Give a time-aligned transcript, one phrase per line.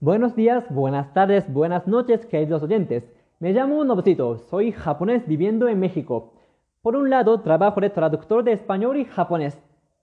[0.00, 3.10] Buenos días, buenas tardes, buenas noches, queridos oyentes.
[3.40, 6.34] Me llamo Nobusito, soy japonés viviendo en México.
[6.82, 9.58] Por un lado, trabajo de traductor de español y japonés.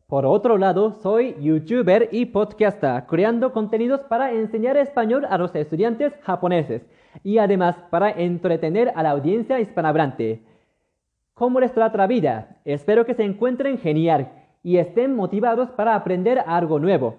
[0.07, 6.13] Por otro lado, soy youtuber y podcaster, creando contenidos para enseñar español a los estudiantes
[6.23, 6.81] japoneses
[7.23, 10.41] y además para entretener a la audiencia hispanohablante.
[11.33, 12.57] ¿Cómo les trata la vida?
[12.65, 14.31] Espero que se encuentren genial
[14.63, 17.17] y estén motivados para aprender algo nuevo.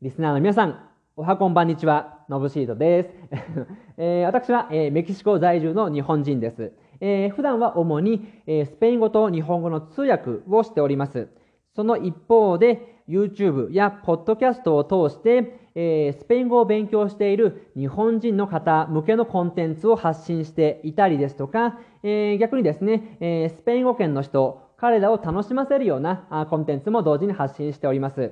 [0.00, 3.09] リスナーの皆さん、 おはこんばんにちは、のぶしーとです。
[3.97, 6.73] えー、私は、えー、メキシコ在住の日本人です。
[6.99, 11.27] えー、普段は主に、えー、スペイン語と日本語の通訳をしております。
[11.75, 28.31] その一方で、YouTube やポッドキャストを通して、えー、スペイン語を勉強している日本人の方向けのコンテンツを発信していたりですとか、えー、逆にですね、えー、スペイン語圏の人、彼らを楽しませるようなコンテンツも同時に発信しております。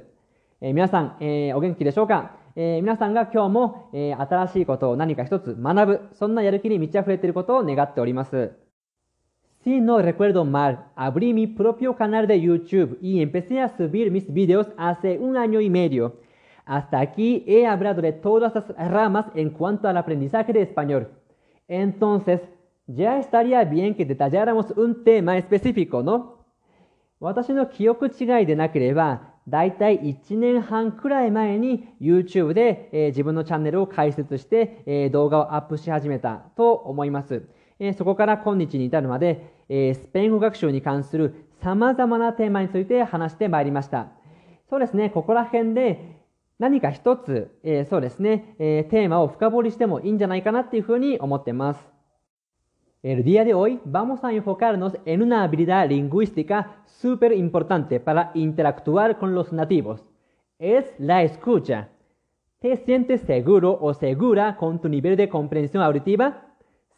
[0.64, 8.52] え皆さん、えお元気でしょうか、え皆さんが今日も、え新しいことを何か一つ学ぶ、そんなやる気に満ち溢れていることを願っております。
[9.64, 14.68] Si no recuerdo mal, abrí mi propio canal de YouTube y empecé a subir mis videos
[14.76, 16.16] hace un año y medio.
[16.66, 21.10] Hasta aquí he hablado de todas las ramas en cuanto al aprendizaje de español.
[21.68, 22.42] Entonces,
[22.88, 26.42] ya estaría bien que detalláramos un tema específico, ¿no?
[27.22, 37.44] 私の記憶違いでなければ、だいたい1年半くらい前に YouTube で、えー、自分のチャンネルを開設して、えー、動画をアップし始めたと思います。
[37.80, 44.10] えー、そこから今日に至るまで、えスペイン語学習に関する様々なテーマについて話してまいりました。
[44.70, 46.18] そうですね、ここら辺で
[46.60, 51.91] 何か一つ、えそうですね、えテーマを深掘りしてもいいんじゃないかなっていうふうに思ってます。
[53.03, 59.35] El día de hoy vamos a enfocarnos en una habilidad lingüística súper importante para interactuar con
[59.35, 60.05] los nativos.
[60.59, 61.91] Es la escucha.
[62.59, 66.49] ¿Te sientes seguro o segura con tu nivel de comprensión auditiva?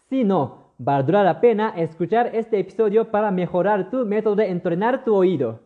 [0.09, 5.15] Si no, valdrá la pena escuchar este episodio para mejorar tu método de entrenar tu
[5.15, 5.61] oído.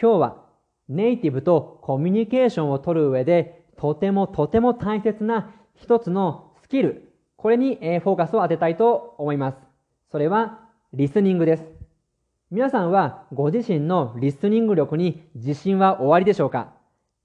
[0.00, 0.44] 今日は
[0.88, 7.11] ネイティブとコミュニケーションを取る上でとてもとても大切な一つのスキル
[7.43, 9.57] これに、えフォーカスを当てたいと思います。
[10.09, 10.61] それは、
[10.93, 11.65] リスニングです。
[12.49, 16.71] 皆さんはご自身のリスニング力に自信はおありでしょうか？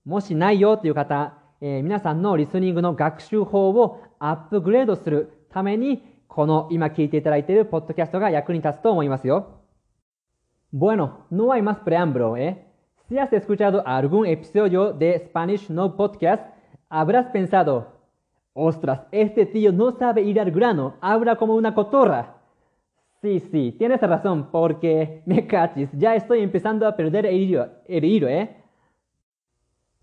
[0.04, 9.60] もしないよという方、えー、皆さんのリスニングの学習法をアップグレードするために、この今聞いていただいているポッドキャストが役に立つと思いますよ。
[10.74, 12.66] Bueno, no hay más preámbulo, ¿eh?
[13.08, 16.42] Si has escuchado algún episodio de Spanish No Podcast,
[16.88, 17.97] habrás pensado,
[18.60, 22.38] Ostras, este tío no sabe ir al grano, habla como una cotorra.
[23.22, 28.04] Sí, sí, tienes razón, porque me cachis, ya estoy empezando a perder el hilo, el
[28.04, 28.64] hilo え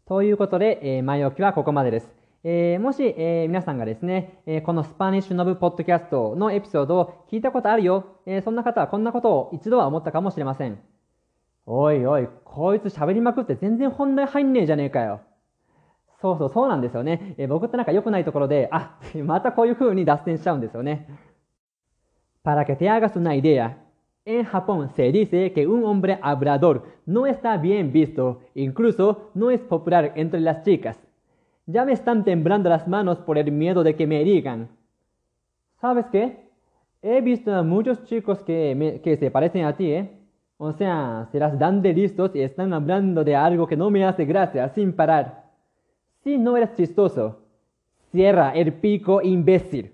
[0.05, 2.09] ということで、えー、前置きはここまでです。
[2.45, 10.79] えー、もし、えー、皆さんがですね、えー、このスパニッシュノブポッドキャストのエピソードを聞いたことあるよ、えー、そんな方はこんなことを一度は思ったかもしれません。
[11.65, 15.19] おいおい、こいつ喋りまくって全然本題入んねえじゃねえかよ。
[16.24, 17.34] そうそう、そうなんですよね。
[17.38, 21.06] え僕ってなんか良くないところで、あ、またこういう風に脱線しちゃうんですよね。
[22.42, 23.78] Para que te hagas una idea,
[24.24, 29.60] en Japón se dice que un hombre hablador no está bien visto, incluso no es
[29.60, 30.98] popular entre las chicas.
[31.66, 34.68] Ya me están temblando las manos por el miedo de que me digan.
[35.80, 36.50] ¿Sabes qué?
[37.02, 40.10] He visto a muchos chicos que, me, que se parecen a ti, ¿eh?
[40.58, 44.04] O sea, se las dan de listos y están hablando de algo que no me
[44.04, 45.43] hace gracia sin parar.
[46.25, 47.43] Si no eres chistoso,
[48.11, 49.93] cierra el pico imbécil.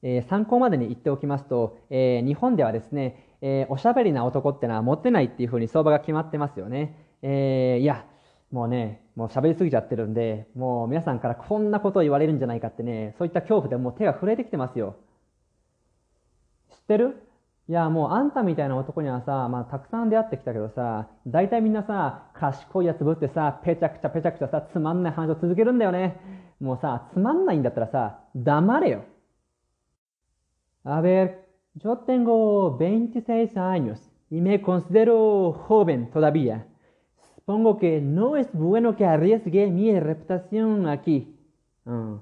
[0.00, 6.94] えー、参考までに言っておきますと、えー、日本ではですね、えー、おしゃべりな男ってのはモテないっていうふうに相場が決まってますよね。
[7.22, 8.06] え、いや、
[8.52, 14.94] もうね、もう喋りすぎちゃってるんで、もう皆さんからこんなことを言われるんじゃないかってね、そういった恐怖でもう手が震えてきてますよ。
[16.70, 17.20] 知ってる
[17.66, 26.20] いや、もうあんたみたいな男にはさ、まあたくさん出会ってきたけどさ、大体みんなさ、賢いやつぶってさ、ぺちゃくちゃぺちゃくちゃさ、つまんない話を続けるんだよね。
[26.60, 29.04] もうさ、つまんないんだったらさ、黙れよ。
[30.84, 31.46] A ver,
[31.76, 33.98] yo tengo 26 años
[34.28, 36.66] y me considero joven todavía.
[37.34, 41.34] Supongo que no es bueno que arriesgue mi reputación aquí.
[41.86, 42.18] Uh,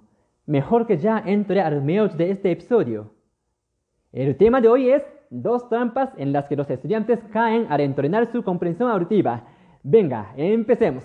[0.46, 3.10] mejor que ya entre al meollo de este episodio.
[4.12, 5.02] El tema de hoy es
[5.32, 9.44] dos trampas en las que los estudiantes caen al entrenar su comprensión auditiva.
[9.82, 11.04] Venga, empecemos.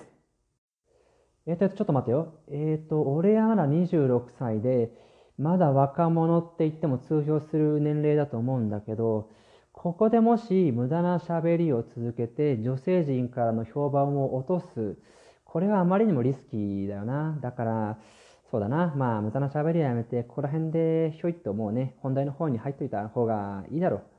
[1.50, 2.34] えっと、ちょっと待ってよ。
[2.50, 4.92] えっと、俺はまだ26歳で、
[5.38, 9.30] まだ若者って言っても通用する年齢だと思うんだけど、
[9.72, 14.98] ここでもし無駄な喋りを続けて女性陣からの評判を落とす
[15.48, 17.38] これはあまりにもリスキーだよな。
[17.42, 17.98] だから、
[18.52, 18.94] そうだな。
[18.96, 24.17] まあ、無駄な喋りはやめて、ここら辺でひょいっともうね、本題の方に入っといた方がいいだろう。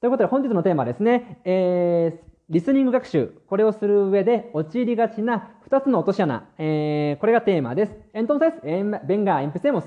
[0.00, 1.40] ということで、本日のテーマですね。
[1.44, 3.32] えー、リスニング学習。
[3.48, 6.48] これをする上で陥りがちな2つの落とし穴。
[6.58, 7.92] えー、これがテーマです。
[8.12, 8.52] Entonces,
[9.06, 9.84] venga, empecemos.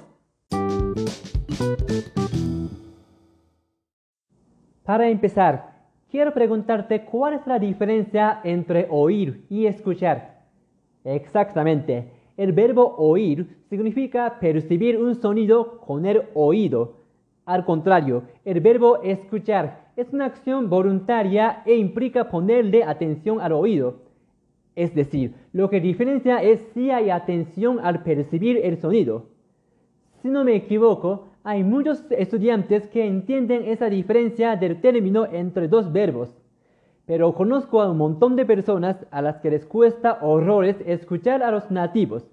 [4.84, 5.70] Para empezar,
[6.10, 10.40] quiero preguntarte cuál es la diferencia entre oír y escuchar.
[11.04, 12.12] Exactamente.
[12.36, 16.96] El verbo oír significa percibir un sonido con el oído.
[17.46, 24.03] Al contrario, el verbo escuchar es una acción voluntaria e implica ponerle atención al oído.
[24.75, 29.27] Es decir, lo que diferencia es si hay atención al percibir el sonido.
[30.21, 35.93] Si no me equivoco, hay muchos estudiantes que entienden esa diferencia del término entre dos
[35.93, 36.35] verbos.
[37.07, 41.51] Pero conozco a un montón de personas a las que les cuesta horrores escuchar a
[41.51, 42.27] los nativos.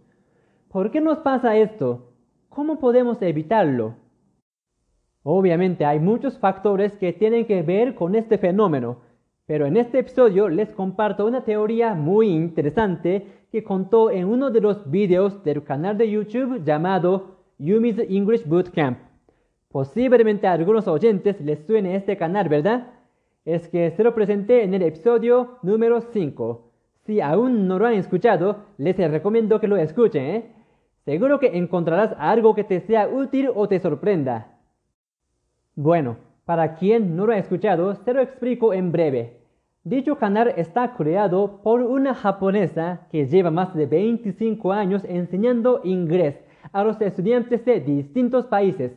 [0.69, 2.13] ¿Por qué nos pasa esto?
[2.49, 3.95] ¿Cómo podemos evitarlo?
[5.23, 8.97] Obviamente hay muchos factores que tienen que ver con este fenómeno,
[9.45, 14.62] pero en este episodio les comparto una teoría muy interesante que contó en uno de
[14.62, 18.97] los videos del canal de YouTube llamado Yumi's English Bootcamp.
[19.69, 22.88] Posiblemente a algunos oyentes les suene este canal, ¿verdad?
[23.45, 26.71] Es que se lo presenté en el episodio número 5.
[27.06, 30.51] Si aún no lo han escuchado, les recomiendo que lo escuchen, ¿eh?
[31.06, 34.50] Seguro que encontrarás algo que te sea útil o te sorprenda.
[35.75, 39.41] Bueno, para quien no lo ha escuchado, se lo explico en breve.
[39.83, 46.35] Dicho canal está creado por una japonesa que lleva más de 25 años enseñando inglés
[46.73, 48.91] a los estudiantes de distintos países.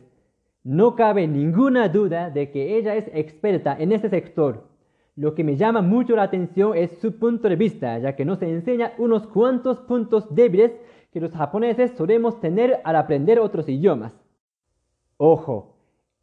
[0.63, 4.67] No cabe ninguna duda de que ella es experta en ese sector.
[5.15, 8.41] Lo que me llama mucho la atención es su punto de vista, ya que nos
[8.41, 10.73] enseña unos cuantos puntos débiles
[11.13, 14.11] que los japoneses solemos tener al aprender otros idiomas.
[15.17, 15.74] Ojo,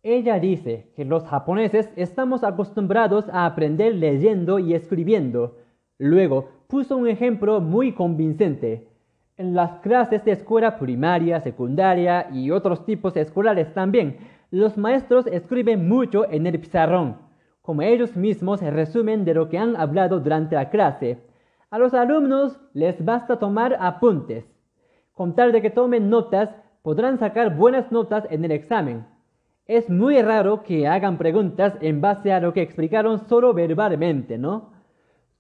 [0.03, 5.59] ella dice que los japoneses estamos acostumbrados a aprender leyendo y escribiendo.
[5.97, 8.89] Luego puso un ejemplo muy convincente.
[9.37, 14.17] En las clases de escuela primaria, secundaria y otros tipos escolares también,
[14.51, 17.19] los maestros escriben mucho en el pizarrón,
[17.61, 21.19] como ellos mismos resumen de lo que han hablado durante la clase.
[21.71, 24.45] A los alumnos les basta tomar apuntes.
[25.13, 26.51] Con tal de que tomen notas,
[26.83, 29.07] podrán sacar buenas notas en el examen.
[29.67, 34.73] Es muy raro que hagan preguntas en base a lo que explicaron solo verbalmente, ¿no?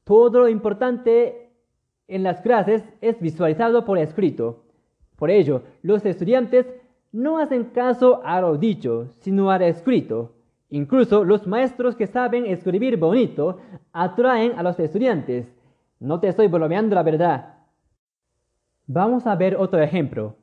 [0.04, 1.50] Todo lo importante
[2.08, 4.64] en las clases es visualizado por escrito.
[5.16, 6.66] Por ello, los estudiantes
[7.12, 10.32] no hacen caso a lo dicho, sino a lo escrito.
[10.70, 13.58] Incluso los maestros que saben escribir bonito
[13.92, 15.46] atraen a los estudiantes.
[16.00, 17.54] No te estoy bromeando la verdad.
[18.86, 20.36] Vamos a ver otro ejemplo.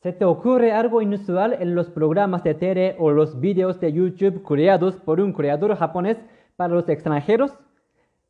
[0.00, 4.44] ¿Se te ocurre algo inusual en los programas de tele o los videos de YouTube
[4.44, 6.18] creados por un creador japonés
[6.54, 7.52] para los extranjeros?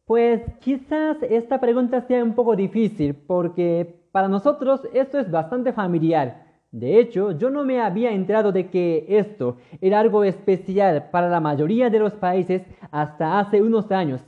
[0.06, 6.47] Pues quizás esta pregunta sea un poco difícil porque para nosotros esto es bastante familiar.
[6.70, 11.41] De hecho, yo no me había enterado de que esto era algo especial para la
[11.41, 14.22] mayoría de los países hasta hace unos años.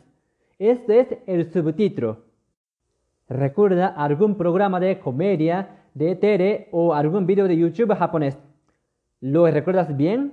[0.59, 2.18] Este es el subtítulo.
[3.30, 8.38] ¿Recuerda algún programa de comedia de Tere o algún video de YouTube japonés.
[9.20, 10.32] ¿Lo recuerdas bien?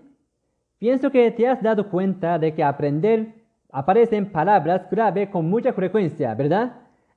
[0.80, 3.34] Pienso que te has dado cuenta de que aprender
[3.72, 6.74] aparecen palabras clave con mucha frecuencia, ¿verdad?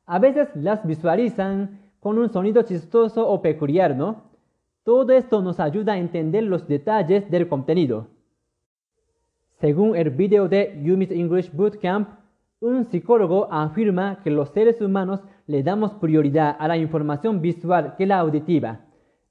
[0.07, 4.23] A veces las visualizan con un sonido chistoso o peculiar, ¿no?
[4.83, 8.09] Todo esto nos ayuda a entender los detalles del contenido.
[9.61, 12.09] Según el video de Yumi's English Bootcamp,
[12.61, 15.21] un psicólogo afirma que los seres humanos
[15.51, 18.83] le damos prioridad a la información visual que la auditiva.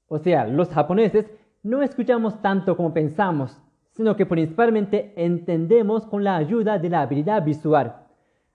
[0.06, 1.30] O sea, los japoneses
[1.62, 3.58] no escuchamos tanto como pensamos,
[3.92, 8.06] sino que principalmente entendemos con la ayuda de la habilidad visual.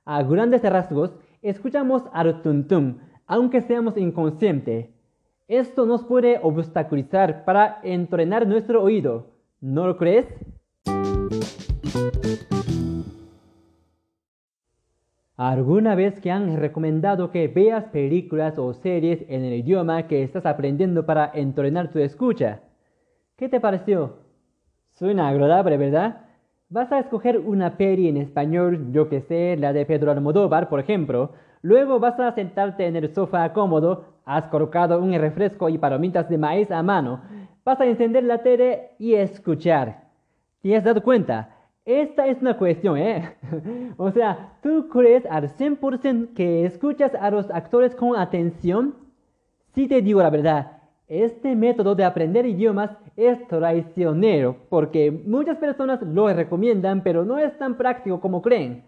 [0.05, 4.89] A grandes rasgos, escuchamos al tuntum, aunque seamos inconscientes.
[5.47, 9.33] Esto nos puede obstaculizar para entrenar nuestro oído.
[9.59, 10.27] ¿No lo crees?
[15.37, 20.45] ¿Alguna vez que han recomendado que veas películas o series en el idioma que estás
[20.45, 22.61] aprendiendo para entrenar tu escucha?
[23.35, 24.19] ¿Qué te pareció?
[24.93, 26.21] Suena agradable, ¿verdad?
[26.69, 30.79] Vas a escoger una peli en español, yo que sé, la de Pedro Almodóvar, por
[30.79, 31.33] ejemplo.
[31.61, 36.37] Luego vas a sentarte en el sofá cómodo, has colocado un refresco y palomitas de
[36.37, 37.19] maíz a mano.
[37.65, 40.05] Vas a encender la tele y escuchar.
[40.61, 41.54] ¿Te has dado cuenta?
[41.85, 43.35] Esta es una cuestión, ¿eh?
[43.97, 48.95] o sea, ¿tú crees al 100% que escuchas a los actores con atención?
[49.73, 56.01] Si te digo la verdad, este método de aprender idiomas es traicionero porque muchas personas
[56.01, 58.83] lo recomiendan pero no es tan práctico como creen.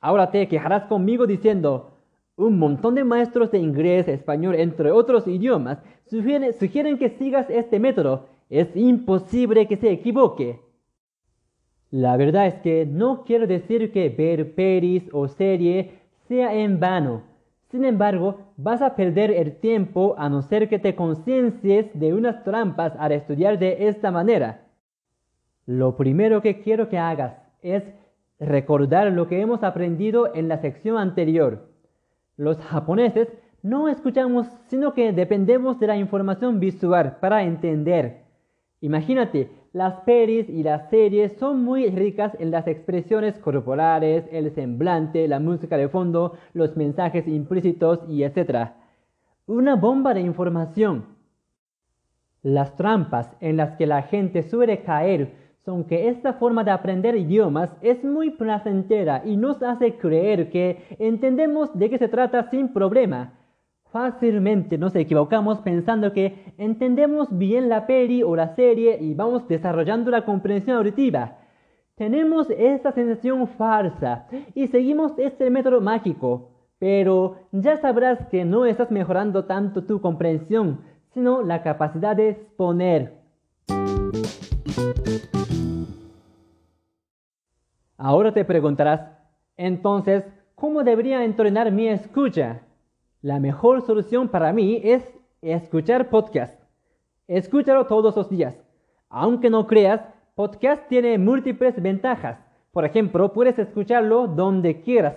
[0.00, 1.96] Ahora te quejarás conmigo diciendo,
[2.36, 8.26] un montón de maestros de inglés, español, entre otros idiomas, sugieren, que sigas este método.
[8.50, 10.60] Es imposible que se equivoque.
[11.96, 15.92] La verdad es que no quiero decir que ver peris o serie
[16.28, 17.22] sea en vano.
[17.70, 22.44] Sin embargo, vas a perder el tiempo a no ser que te conciencies de unas
[22.44, 24.66] trampas al estudiar de esta manera.
[25.64, 27.82] Lo primero que quiero que hagas es
[28.38, 31.70] recordar lo que hemos aprendido en la sección anterior.
[32.36, 33.28] Los japoneses
[33.62, 38.26] no escuchamos, sino que dependemos de la información visual para entender.
[38.82, 45.28] Imagínate, las pelis y las series son muy ricas en las expresiones corporales, el semblante,
[45.28, 48.70] la música de fondo, los mensajes implícitos y etc.
[49.44, 51.04] Una bomba de información.
[52.42, 55.34] Las trampas en las que la gente suele caer
[55.66, 60.86] son que esta forma de aprender idiomas es muy placentera y nos hace creer que
[60.98, 63.34] entendemos de qué se trata sin problema.
[63.96, 70.10] Fácilmente nos equivocamos pensando que entendemos bien la peli o la serie y vamos desarrollando
[70.10, 71.38] la comprensión auditiva.
[71.94, 78.90] Tenemos esa sensación falsa y seguimos este método mágico, pero ya sabrás que no estás
[78.90, 80.82] mejorando tanto tu comprensión,
[81.14, 83.14] sino la capacidad de exponer.
[87.96, 89.10] Ahora te preguntarás,
[89.56, 90.22] entonces,
[90.54, 92.60] ¿cómo debería entrenar mi escucha?
[93.26, 95.02] La mejor solución para mí es
[95.42, 96.62] escuchar podcast.
[97.26, 98.54] Escúchalo todos los días.
[99.08, 100.00] Aunque no creas,
[100.36, 102.38] podcast tiene múltiples ventajas.
[102.70, 105.16] Por ejemplo, puedes escucharlo donde quieras.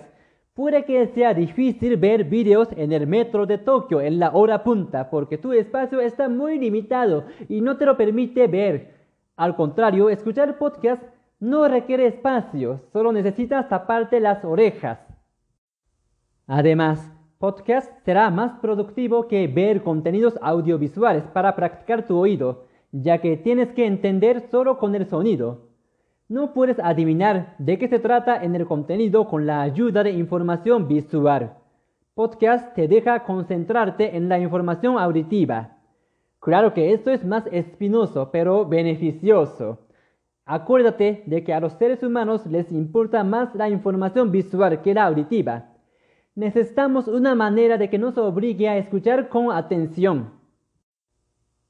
[0.54, 5.08] Puede que sea difícil ver vídeos en el metro de Tokio en la hora punta
[5.08, 8.92] porque tu espacio está muy limitado y no te lo permite ver.
[9.36, 11.00] Al contrario, escuchar podcast
[11.38, 14.98] no requiere espacio, solo necesitas taparte las orejas.
[16.48, 17.08] Además,
[17.40, 23.72] podcast será más productivo que ver contenidos audiovisuales para practicar tu oído, ya que tienes
[23.72, 25.70] que entender solo con el sonido.
[26.28, 30.86] No puedes adivinar de qué se trata en el contenido con la ayuda de información
[30.86, 31.54] visual.
[32.12, 35.78] Podcast te deja concentrarte en la información auditiva.
[36.40, 39.78] Claro que esto es más espinoso, pero beneficioso.
[40.44, 45.04] Acuérdate de que a los seres humanos les importa más la información visual que la
[45.06, 45.69] auditiva
[46.34, 50.30] necesitamos una manera de que nos obligue a escuchar con atención.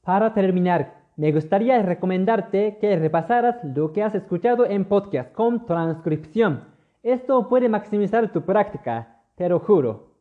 [0.02, 6.64] Para terminar, me gustaría recomendarte que repasaras lo que has escuchado en podcast con transcripción.
[7.02, 10.14] Esto puede maximizar tu práctica, te lo juro.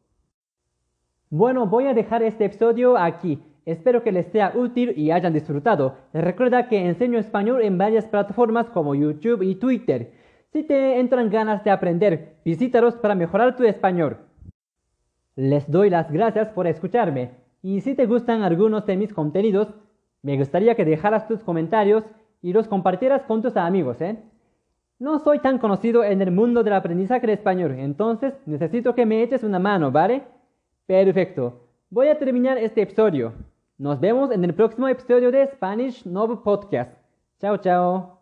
[1.30, 3.42] Bueno, voy a dejar este episodio aquí.
[3.66, 5.96] Espero que les sea útil y hayan disfrutado.
[6.12, 10.14] Recuerda que enseño español en varias plataformas como YouTube y Twitter.
[10.52, 14.29] Si te entran ganas de aprender, visítalos para mejorar tu español.
[15.40, 17.32] Les doy las gracias por escucharme
[17.62, 19.74] y si te gustan algunos de mis contenidos,
[20.22, 22.04] me gustaría que dejaras tus comentarios
[22.42, 24.18] y los compartieras con tus amigos, ¿eh?
[25.00, 29.46] No soy tan conocido en el mundo del aprendizaje español, entonces necesito que me eches
[29.46, 30.24] una mano, ¿vale?
[30.86, 31.70] Perfecto.
[31.90, 33.32] Voy a terminar este episodio.
[33.78, 36.92] Nos vemos en el próximo episodio de Spanish Novel Podcast.
[37.40, 38.19] Chao, chao.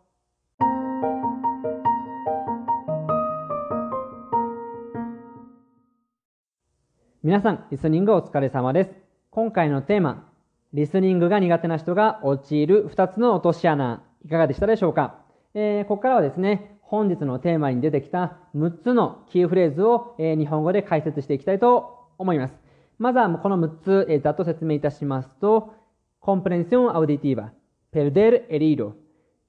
[7.28, 8.90] 皆さん、リスニングお疲れ様です。
[9.28, 10.32] 今回のテーマ、
[10.72, 22.54] リスニングが苦手な人が陥る2つの落とし穴、いかがでしたでしょうか、えー、ここからはですね、本日のテーマに出てきた6つのキーフレーズを、えー、日本語で解説していきたいと思います。
[22.96, 25.74] まずはこの6つ、えー、ざっと説明いたしますと、
[26.22, 27.50] comprensión auditiva,
[27.92, 28.94] perder el hilo,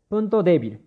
[0.10, 0.82] punto débil,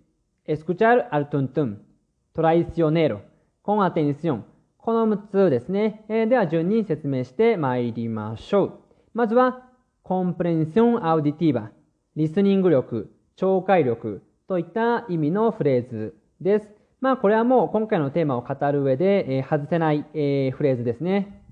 [0.47, 1.87] escuchar al tuntún,
[2.35, 3.23] traicionero,
[3.63, 4.45] con atención,
[4.85, 6.05] この6つですね。
[6.09, 8.73] えー、では順に説明して参りましょう。
[9.15, 9.63] まずは、
[10.03, 11.71] コンプレンションアウディティバ、
[12.17, 16.69] リスニング力、聴解力といった意味のフレーズです。
[17.01, 21.45] まあこれはもう今回のテーマを語る上で、えー、外せない、えー、フレーズですね。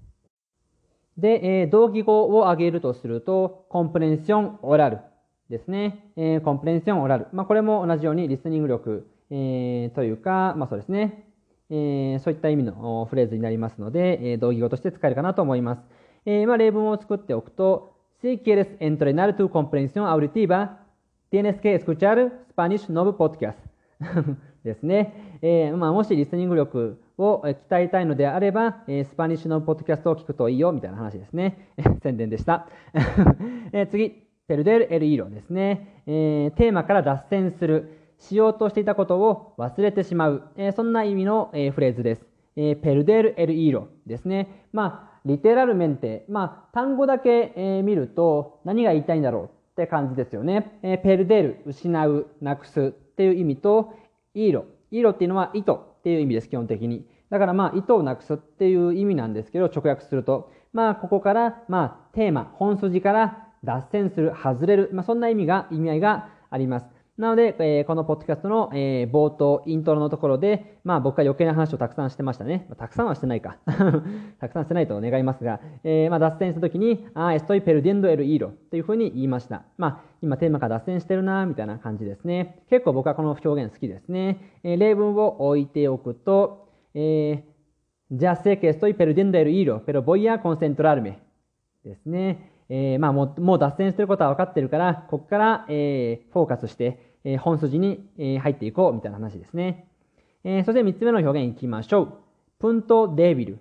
[1.16, 4.98] で、えー、同義語を挙げるとすると、コンプレンションオラル
[5.48, 6.12] ですね。
[6.16, 7.28] えー、コンプレンションオラル。
[7.32, 11.29] まあこれも同じようにリスニング力、えー、というか、まあそうですね。
[11.70, 15.82] えー、そういった意味のフレーズになりますので、えー、同義語として使えるかなと思います。
[16.26, 20.80] えー、まあ、例文を作っておくと、Si quieres entrenar tu comprensión auditiva,
[21.30, 23.58] tienes que escuchar Spanish Nov Podcast.
[24.64, 25.38] ですね。
[25.42, 31.70] えー、まあ、もしリスニング力を鍛えたいのであれば、えー、 Spanish のポッドキャストを聞くといいよみたいな話ですね。
[32.02, 32.68] 宣伝でした。
[33.72, 36.56] えー、次、 perder el hilo ですね、えー。
[36.56, 37.99] テーマから脱線する。
[38.20, 40.42] しようとしていたことを忘れてしまう。
[40.56, 42.26] えー、そんな意味の、えー、フレーズです。
[42.56, 44.66] えー、 perder el hilo ですね。
[44.72, 46.24] まあ、 literalmente。
[46.28, 50.78] まあ、単語だけ、え、見ると何が言いたいんだろうって感じですよね。
[50.82, 53.94] え、ペルデル、失う、なくすっていう意味と、
[54.34, 54.64] イーロ。
[54.90, 57.06] イーロっていうのは糸っていう意味です、基本的に。
[57.30, 60.50] だからまあ、糸をなくすっていう意味なんですけど、直訳すると。
[60.72, 64.90] まあ、ここから、まあ、テーマ、本筋から脱線する、外れる。
[64.92, 66.99] まあ、そんな意味が、意味合いがあります。
[67.20, 72.64] なので、えー、このポッドキャストの、えー、冒頭、イントロのところで、まあ僕が余計な話をたくさんしてましたね。
[72.70, 73.58] まあ、たくさんはしてないか。
[74.40, 79.64] たくさんしてないと願いますが、えー、まあ脱線したときに、あ、エストイペルデンドエルイーロというふうに言いました。
[79.76, 82.62] まあ今テーマから脱線してるな、みたいな感じですね。
[82.70, 84.38] 結構僕はこの表現好きですね。
[84.62, 91.16] えー、例文を置いておくと、えー、ya sé que estoy perdiendo el hilo, pero voy a concentrarme
[91.84, 92.50] ですね。
[92.70, 99.88] えー、まあもう、もう脱線してることは分かってるから、ここから、えー、フォーカスして、え、本筋に、え、入っていこうみたいな話ですね。
[100.44, 102.12] え、そして3つ目の表現いきましょう。
[102.58, 103.58] プントデビル、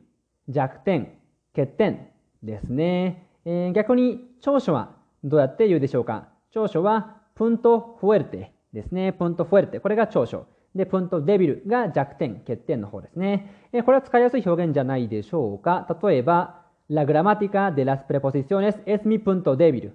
[0.47, 1.13] 弱点、
[1.55, 2.07] 欠点
[2.41, 3.27] ですね。
[3.45, 6.29] え、逆に長所はどうやって言うでしょうか？
[6.51, 9.11] 長所はプントフエルテですね。
[9.13, 9.79] プントフエルテ。
[9.79, 10.45] これが長所。
[10.75, 13.67] で、プントデビルが弱点、欠点の方ですね。
[13.73, 15.87] え、これは使いやすい表現じゃないでしょうか？
[16.03, 16.59] 例えば、
[16.91, 19.91] La gramática de las preposiciones es mi punto débil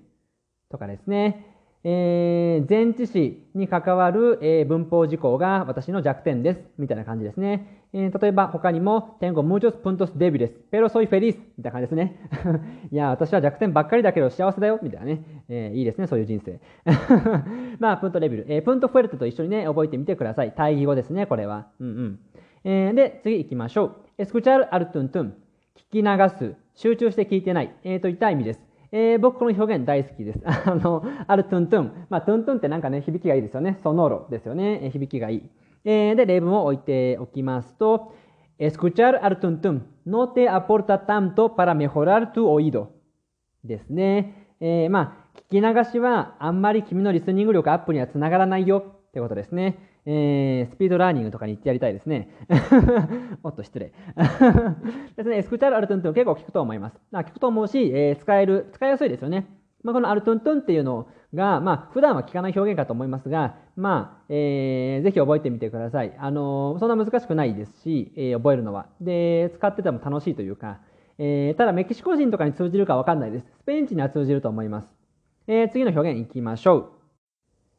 [0.71, 1.54] とかですね。
[1.87, 6.61] えー、前置詞に関わる、えー、文法事項が私の弱点です。
[6.79, 7.85] みたいな感じですね。
[7.93, 11.37] えー、例えば他にも、tengo muchos puntos débiles, pero soy feliz.
[11.59, 12.17] みたいな感じですね。
[12.91, 14.81] いや、私は弱点ばっかりだけど幸せだよ。
[14.83, 15.23] みたいなね。
[15.51, 16.59] えー、いいですね、そういう人生。
[17.79, 18.47] まあ、プントレビル。
[18.49, 20.53] えー、プントフェルテと一緒にね、覚えてみてください。
[20.57, 21.67] 対義語ですね、これは。
[21.81, 22.19] うんうん。
[22.65, 24.23] えー、で、次行きましょう。
[24.23, 25.33] escuchar al tuntun。
[25.93, 26.57] 聞き流す。
[26.75, 27.75] 集中して聞いてない。
[27.85, 28.74] えー、といった意味です。
[28.97, 30.41] えー、僕この表現大好きです。
[30.47, 32.07] あの、あるトゥントゥン。
[32.11, 33.77] まあ、トゥントゥンってなんかね、響きがいいですよね。
[33.83, 34.85] ソノロですよね。
[34.85, 35.43] えー、響きがいい。
[35.85, 38.13] えー、で、例文を置いておきますと、
[38.57, 42.91] escuchar al tuntún no te aporta tanto para mejorar tu oído
[43.65, 44.47] ですね。
[44.61, 49.77] えー、まあ、聞き流しはあんまり君のリスニング力アップにはつながらないよってことですね。
[50.07, 52.29] えー、スピードラーニングとかに行ってやりたいですね。
[53.43, 53.93] おっと、失礼。
[55.17, 57.01] ですね、スクチャルアルトントン結構聞くと思います。
[57.13, 59.47] 聞くと思うし、えー、使える、使いやすいですよね。
[59.83, 66.15] まあ、このアルトントンっていうのが、まあ、普段は聞かない表現かと思いますが、まあ、えー、ぜひ覚えてみてください。
[66.19, 68.87] あのー、そんな難しくないですし、えー、覚えるのは。
[69.01, 70.81] で、使ってても楽しいというか、
[71.19, 73.47] えー、ただメキシコ人とかに通じるかわかんないです。
[73.61, 74.89] スペイン人には通じると思います。
[75.47, 76.91] えー、次の表現いきましょう。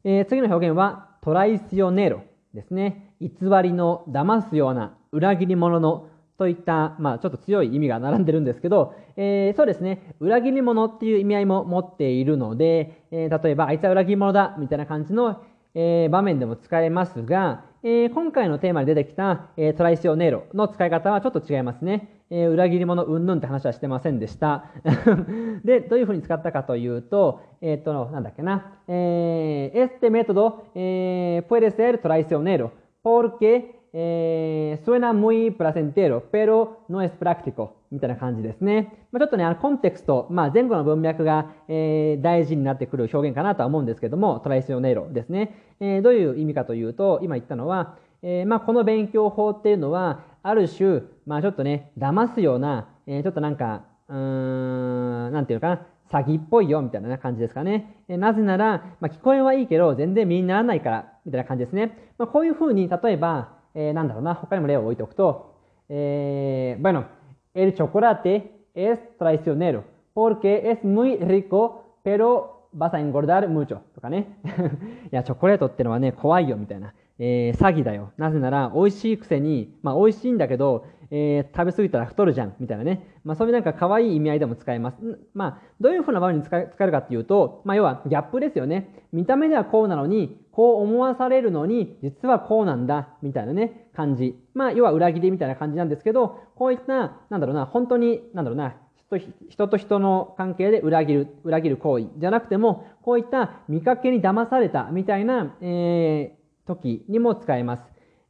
[0.04, 2.22] えー、次の表現は、トライシオネロ
[2.54, 3.12] ですね。
[3.20, 6.08] 偽りの、騙すような、裏切り者の、
[6.38, 15.42] といった、まあ、ちょっと強い意味が並んでるんですけど、えー、そうですね、裏切り者っていう意味合いも持っているので、えー、例えば、あいつは裏切り者だ、みたいな感じの、
[15.78, 22.24] えー、場面でも使えますが、えー、今回のテーマに出てきた、えー、トライシオネロの使い方はちょっと違いますね。
[22.30, 24.64] えー、裏切り者うんぬんって話はしてませんでした。
[25.64, 28.78] で、どういうふうに使ったかというと、えっ、と、なんだっけな。
[28.88, 32.70] えー、este método、えー、puede ser traicionero
[33.04, 39.06] porque、えー、suena muy placentero, pero no es práctico みたいな感じですね。
[39.12, 45.54] まあ、ちょっとね、あのコンテクスト、まあ、前後の文脈が、えー、大事になってくる表現かなとは思うんですけども、トライシオネイロですね。
[45.80, 55.86] えー、どういう意味かというと、今言ったのは、えー、まあ、この勉強法っていうのは、ある種、まあちょっとね、騙すような、えー、ちょっとなんか、うーん、なんていうのかな、
[56.22, 57.96] 詐欺っぽいよ、みたいな感じですかね。
[58.08, 62.12] えー、なぜなら、まあ聞こえはいいけど、全然身にならないから、みたいな感じですね。
[62.16, 65.56] まあこういうふうに、例えば、えー、なんだろうな、他にも例を置いておくと、
[65.88, 67.04] えー、bueno,
[67.56, 74.38] el chocolate es traicionero, porque es muy rico, pero vas a engordar mucho とかね。
[75.10, 76.92] いや、チョコレートってのはね、怖いよ、みたいな。
[77.18, 78.12] えー、詐欺だよ。
[78.18, 83.06] なぜなら、美味しいくせに、まあ、美味しいんだけど、えー、食べ過ぎたら太るじゃん、みたいなね。
[83.24, 85.18] まあ、そういうなんか可愛い意味合いでも使えます。
[85.32, 89.02] まあ、どういうふうな場面に使えるかっていうと、まあ、要はギャップですよね。
[89.12, 94.34] 見た目ではこうなのに、こう思わされるのに、実はこうなんだ、みたいなね、感じ。
[94.54, 98.74] まあ、要は裏切りみたいな感じなんですけど、こういった、なんだろうな、本当に、なんだろうな、
[99.50, 107.82] 人と人の関係で裏切る、裏切る行為じゃなくても、こういった見かけに騙されたみたいな、えー、時にも使えます。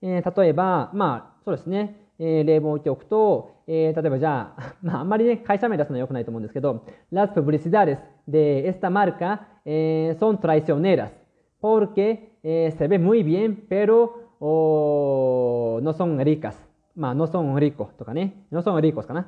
[0.02, 1.94] えー、例えば、まあ、そうですね。
[2.18, 11.25] えー、例文を置いておくと、えー、例えばじゃあ、 まあ、あんまりね、会社名出すのは良くないと思うんですけど、las publicidades de esta marca、eh, son traicioneras
[11.66, 16.54] porque、eh, se ve muy bien, pero oh, no son ricas.
[16.94, 18.46] まあ、no son ricos とかね。
[18.52, 19.26] no son ricos かな。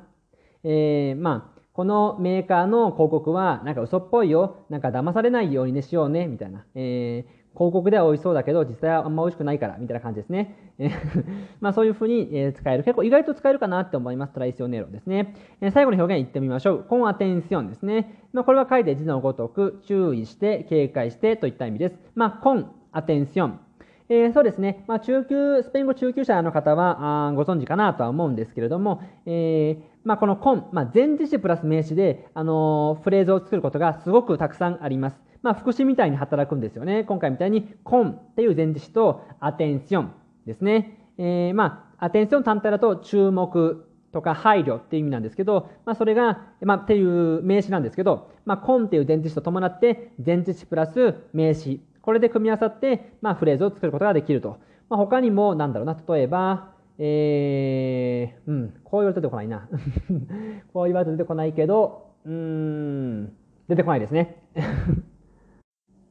[0.63, 4.65] えー、まあ、このメーカーの広告はなんか嘘っぽいよ。
[4.69, 6.27] なんか騙されないようにねしようね。
[6.27, 6.65] みたいな。
[6.75, 10.55] えー広告では美味しそうだけど、実際はあんま美味しくないから、みたいな感じですね。
[11.59, 12.85] まあそういうふうに、え使える。
[12.85, 14.33] 結構意外と使えるかなって思います。
[14.33, 15.35] トライシオネロですね。
[15.59, 16.85] え最後の表現言ってみましょう。
[16.87, 18.23] コンアテンションですね。
[18.31, 21.99] まあこれは書いて字のごとく、注意して、警戒してといった意味です。
[22.15, 23.59] まあコン、アテンション。
[24.07, 24.85] えー、そうですね。
[24.87, 35.28] まあ、中級、スペイン語中級者の方はあご存知かなとは思うんですけれども、えー、まあ、このコン、まあ、前置詞プラス名詞で、あのー、フレーズを作ることがすごくたくさんあります。
[35.41, 37.03] まあ、副詞みたいに働くんですよね。
[37.03, 40.11] 今回みたいに、コンっていう前置詞と、アテンション
[40.45, 40.97] ですね。
[41.17, 51.81] えー、まあ、アテンション単体だと、注目とか配慮っていう意味なんですけど、まあ、それが、まあ、っていう名詞なんですけど、まあ、コンっていう前置詞と伴って、前置詞プラス名詞。
[52.01, 54.57] これで組み合わさって、まあ、フレーズを作ることができると。
[54.89, 59.69] まあ、他にも、なんだろうな、例えば、えー、うん、こう言われて出てこないな。
[60.73, 63.27] こう言われて出てこないけど、うん、
[63.69, 64.43] 出てこないですね。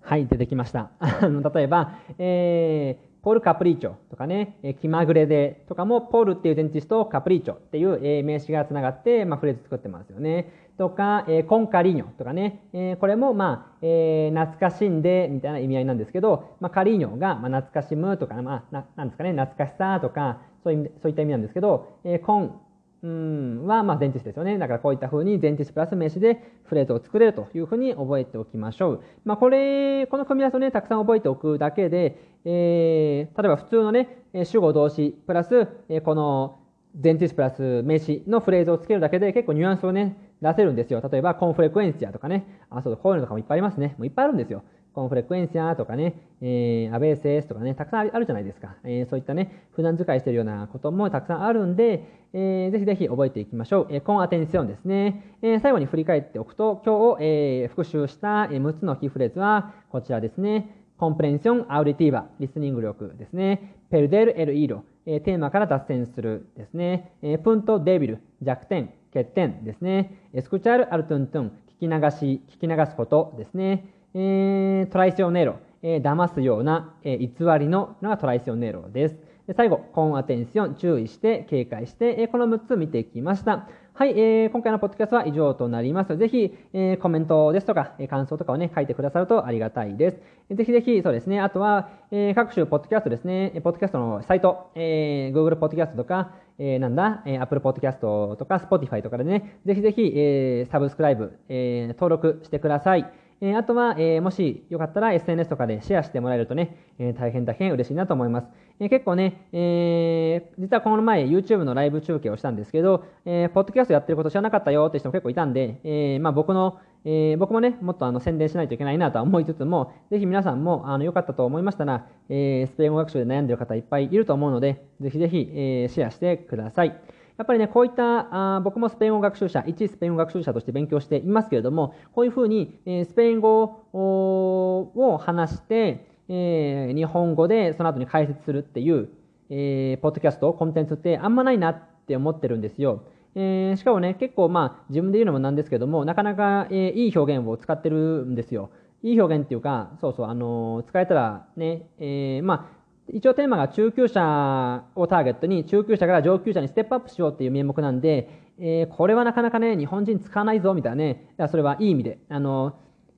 [0.08, 0.88] はい、出てきました。
[1.54, 10.50] 例えば、えー、ポールカプリーチョとかね、え気まぐれでとかも、ポールっていう前置詞とカプリーチョっていう、え名詞がつながって、まあ、フレーズ作ってますよね。
[10.78, 22.58] とか、えコンカリーニョとかね、えこれも、まあ、えー、懐かしんでみたいな意味合いなんですけど、まあ、カリーニョが、まあ、懐かしむとか、まあ、ななんですかね、懐かしさとか、そういうそういった意味なんですけど、えー、コン
[23.02, 24.58] うんは、まあ、前置詞ですよね。
[24.58, 29.02] だからこういった風に前置詞プラス名詞でフレーズを作れるというふうに覚えておきましょう。
[29.24, 36.58] まあ、これ、この組み合わせをね、たくさん覚えておくだけで、えー、例えば普通のね、主語動詞プラス、えこの
[37.00, 41.00] 前置詞プラス名詞のフレーズをつけるだけで結構ニュアンスをね、出せるんですよ。
[41.00, 42.64] 例えば、コンフレクエンシアとかね。
[42.70, 43.94] あ、そうこういうのとかもいっぱいありますね。
[43.98, 44.62] もういっぱいあるんですよ。
[44.92, 48.76] コンフレクエンシアとかね、えー、アベーセスとかね、たくさんあるじゃないですか。
[48.84, 53.86] えー、そういったね、普段使いしているようなこともたくさんあるんで、えー、ぜひぜひ覚えていきましょう。
[53.90, 55.36] えー、コンアテンションですね。
[55.42, 60.74] えー、最後に振り返っておくと、今日、えー、復習した6つのキーフレーズはこちらですね。
[60.98, 63.74] コンプレンション、アウディティーバ、リスニング力ですね。
[63.90, 67.12] ペルデル、エル、イーロ、えー、テーマから脱線するですね。
[67.22, 70.18] えー、プント、デビル、弱点、欠点ですね。
[70.34, 73.94] エスクチャル、アルトゥントゥン、聞き流し、聞き流すことですね。
[74.20, 79.16] えー、トライシオネロ、えー、騙すような、えー、偽りののがトライシオネロです。
[79.46, 83.68] で最後、コンアテンション、注意して、警戒して、えー、この6つ見てきました。
[83.94, 86.16] はい、えー、今回のポッドキャストは以上となります。
[86.16, 90.20] ぜひ、えー、コメントですとか、えー、感想とかをね、書いてくださるとありがたいです。
[90.50, 103.10] ぜひぜひ、そうですね、あとは、えー、各種ポッドキャストですね、ポッドキャストのサイト、えー、Google ポッドキャストとか、えー、なんだ、えー、Apple ポッドキャストとか、Spotify とかでね、ぜひぜひ、えー、サブスクライブ、えー、登録してください。
[103.40, 108.48] えあとは、えもしよかったら SNS とかでシェアしてもらえるとね、え大変大変嬉しいなと思います。
[108.80, 127.17] え結構ね、え実はこの前 YouTube のライブ中継をしたんですけど、えポッドキャストやってること知らなかったよって人も結構いたんで、えまあ、僕の、え僕もね、もっとあの宣伝しないといけないなとは思いつつも、ぜひ皆さんもあのよかったと思いましたら、えスペイン語学習で悩んでる方いっぱいいると思うので、ぜひぜひ、えシェアしてください。
[127.38, 139.08] やっぱりね、こういったあ僕もスペイン語学習者、一スペイン語学習者として勉強していますけれども、こういうふうに、え、スペイン語を話して、え、日本語でその後に解説するっていう、
[139.50, 143.04] えー、ポッドキャスト、コンテンツってあんまないなって思ってるんですよ。
[143.36, 148.70] えー、しかもね、結構まあ自分で言うのもなんですけども、なかなか、えー、いい表現を使ってるんですよ。
[149.04, 152.77] いい表現っていうか、そうそう、あのー、使えたらね、え、まあ、
[153.12, 162.76] 一応テーマが中級者をターゲットに中級者から上級者にステップアップしようっていう名目なんで、えー、これはなかなかね、日本人使わないぞみたいなね、それはいい意味で、あの、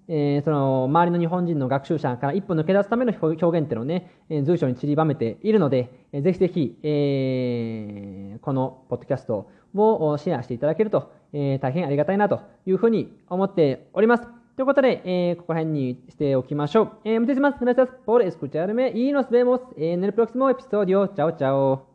[0.08, 14.39] えー、その周りの日本人の学習者から一歩抜け出すための表現っていうのをね、えー、随所に散りばめているので、えー、ぜひぜひ、えー、このポッドキャストをシェアしていただけると、えー、大変ありがたいなというふうに思っております。
[14.56, 16.92] ということで、えー、ここら辺にしておきましょう。
[17.04, 17.58] えー、お待たせします。
[17.58, 17.92] グラシアれ。
[18.04, 18.90] ポール、エスクチャルメ。
[18.90, 19.62] イーノスベモス。
[19.76, 21.08] えー、ネルプロキスモエピソードよ。
[21.08, 21.89] チャオチャオ。